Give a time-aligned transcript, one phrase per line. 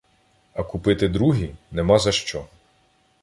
[0.53, 2.45] А купити другі— нема за що.